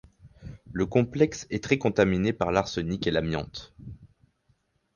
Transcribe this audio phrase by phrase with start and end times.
[0.71, 3.75] Le complexe est très contaminé par l'arsenic et l'amiante.